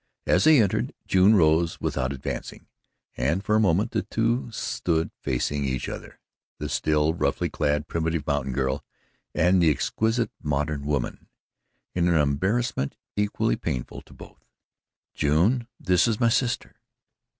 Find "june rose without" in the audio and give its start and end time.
1.05-2.11